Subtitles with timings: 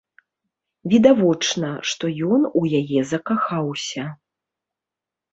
[0.93, 4.07] Відавочна, што ён у яе закахаўся.